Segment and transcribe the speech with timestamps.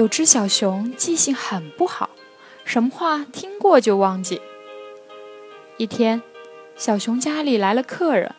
[0.00, 2.08] 有只小熊记性很不好，
[2.64, 4.40] 什么话听过就忘记。
[5.76, 6.22] 一天，
[6.74, 8.34] 小熊家里来了客人，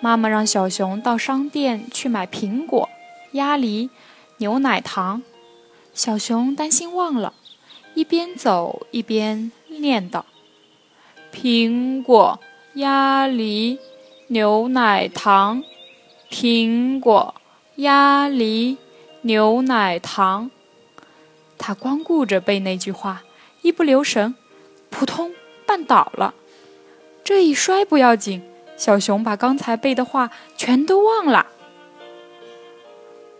[0.00, 2.88] 妈妈让小熊到商店去买苹果、
[3.30, 3.90] 鸭梨、
[4.38, 5.22] 牛奶糖。
[5.94, 7.32] 小熊担心忘了，
[7.94, 9.52] 一边走一边。
[9.68, 10.24] 念叨
[11.32, 12.40] ：“苹果、
[12.74, 13.78] 鸭梨、
[14.26, 15.62] 牛奶糖，
[16.28, 17.36] 苹果、
[17.76, 18.78] 鸭梨、
[19.20, 20.50] 牛奶糖。”
[21.58, 23.22] 他光顾着背那句话，
[23.62, 24.34] 一不留神，
[24.90, 25.32] 扑通
[25.66, 26.34] 绊倒了。
[27.24, 28.42] 这一摔不要紧，
[28.76, 31.46] 小熊把刚才背的话全都忘了。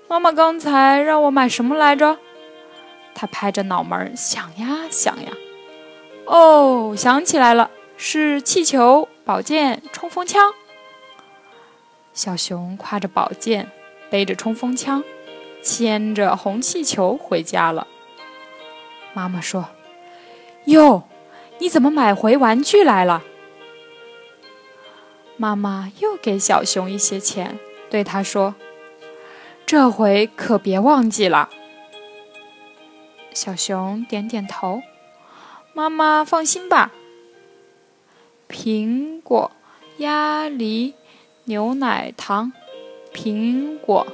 [0.09, 2.19] 妈妈刚才让我买什么来着？
[3.15, 5.33] 他拍着脑门想呀想呀。
[6.27, 10.53] 哦，想起来了，是气球、宝剑、冲锋枪。
[12.13, 13.71] 小熊挎着宝剑，
[14.11, 15.05] 背着冲锋枪，
[15.63, 17.87] 牵着红气球回家了。
[19.17, 19.71] 妈妈说
[20.69, 21.05] ：“哟，
[21.59, 23.23] 你怎么买回玩具来了？”
[25.39, 28.55] 妈妈又给小熊一些钱，对他说
[29.65, 31.49] ：“这回可别忘记了。”
[33.33, 34.83] 小熊点点头。
[35.73, 36.93] 妈妈放心吧。
[38.51, 39.51] 苹果、
[39.97, 40.95] 鸭梨、
[41.45, 42.53] 牛奶糖，
[43.15, 44.07] 苹果、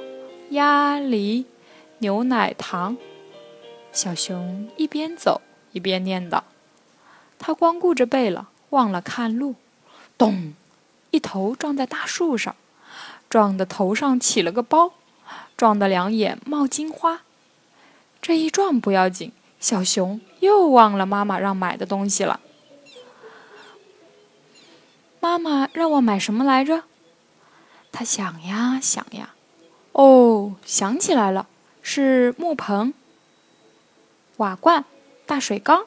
[0.51, 1.45] 鸭梨、
[1.97, 2.95] 牛奶糖。
[3.93, 6.41] 小熊一边走一边念叨，
[7.37, 9.55] 他光顾着背了，忘了看路。
[10.17, 10.53] 咚！
[11.11, 12.55] 一头撞在大树上，
[13.29, 14.93] 撞得头上起了个包，
[15.55, 17.21] 撞得两眼冒金花。
[18.19, 19.31] 这一撞不要紧。
[19.59, 22.41] 小熊又忘了妈妈让买的东西了。
[25.21, 26.83] 妈妈让我买什么来着？
[27.91, 29.35] 他想呀想呀，
[29.93, 31.47] 哦，想起来了，
[31.81, 32.93] 是木盆、
[34.37, 34.85] 瓦罐、
[35.25, 35.85] 大水缸。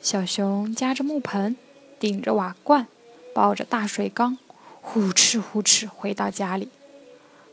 [0.00, 1.56] 小熊夹着木盆，
[1.98, 2.86] 顶着瓦罐，
[3.32, 4.38] 抱着大水缸，
[4.80, 6.68] 呼哧呼哧回到家里。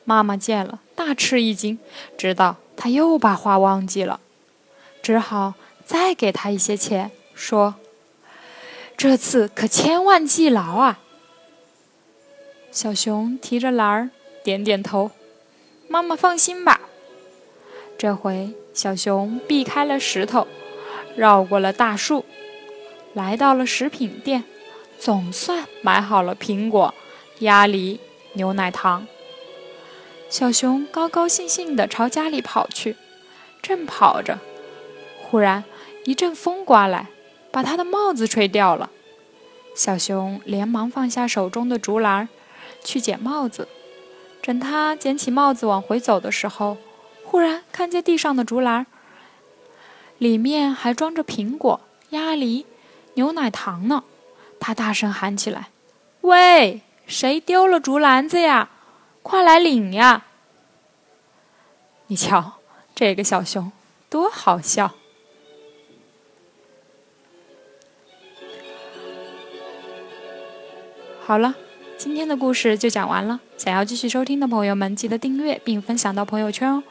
[0.03, 1.79] 妈妈见了，大吃一惊，
[2.17, 4.19] 知道他又把话忘记了。
[5.01, 5.53] 只好
[5.85, 7.75] 再给他一些钱，说
[8.97, 10.99] ：“这次可千万记牢啊！”
[12.71, 14.09] 小熊提着篮儿，
[14.43, 15.11] 点点头
[15.87, 16.80] ：“妈妈放心吧。”
[18.01, 20.47] 这回小熊避开了石头，
[21.15, 22.25] 绕过了大树，
[23.13, 24.43] 来到了食品店，
[24.97, 26.95] 总算买好了苹果、
[27.41, 27.99] 鸭梨、
[28.33, 29.05] 牛奶糖。
[30.31, 32.95] 小熊高高兴兴地朝家里跑去，
[33.61, 34.39] 正跑着。
[35.21, 35.63] 忽然，
[36.05, 37.05] 一阵风刮来，
[37.51, 38.89] 把他的帽子吹掉了。
[39.75, 42.27] 小熊连忙放下手中的竹篮，
[42.83, 43.67] 去捡帽子。
[44.41, 46.77] 等他捡起帽子往回走的时候，
[47.31, 48.85] 忽然看见地上的竹篮，
[50.17, 52.65] 里面还装着苹果、鸭梨、
[53.13, 54.03] 牛奶糖呢。
[54.59, 55.69] 他大声喊起来
[56.19, 58.67] ：“喂，谁丢了竹篮子呀？
[59.23, 60.25] 快来领呀！”
[62.07, 62.55] 你瞧，
[62.93, 63.71] 这个小熊
[64.09, 64.91] 多好笑。
[71.21, 71.55] 好了，
[71.97, 73.39] 今天的故事就讲完了。
[73.57, 76.83] 想要继续收听的朋友们，记得订阅并分享到朋友圈哦。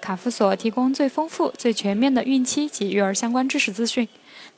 [0.00, 4.08] 卡夫所提供最丰富、最全面的孕期及育儿相关知识资讯。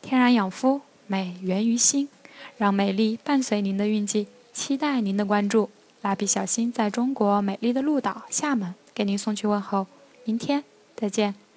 [0.02, 2.08] 天然养肤，美源于心，
[2.56, 4.26] 让美丽伴随您的孕期。
[4.52, 5.70] 期待您的关注。
[6.02, 9.86] 蜡笔小新在中国美丽的鹭岛厦门给您送去问候。
[10.24, 10.62] 明天
[10.94, 11.47] 再见。